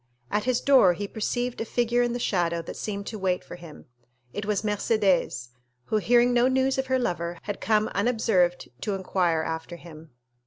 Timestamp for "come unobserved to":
7.61-8.95